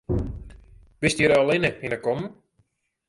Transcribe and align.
Bist 1.05 1.21
hjir 1.23 1.33
allinne 1.35 1.71
hinne 1.85 2.01
kommen? 2.09 2.27